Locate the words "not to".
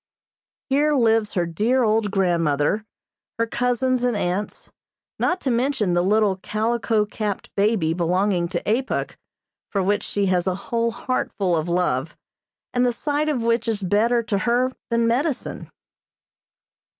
5.19-5.51